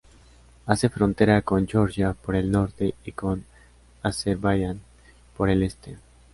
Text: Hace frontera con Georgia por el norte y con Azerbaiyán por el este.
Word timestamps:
Hace 0.65 0.89
frontera 0.89 1.43
con 1.43 1.67
Georgia 1.67 2.13
por 2.15 2.35
el 2.35 2.49
norte 2.49 2.95
y 3.05 3.11
con 3.11 3.45
Azerbaiyán 4.01 4.81
por 5.37 5.47
el 5.47 5.61
este. 5.61 5.95